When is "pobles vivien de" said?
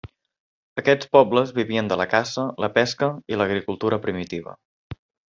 1.15-1.97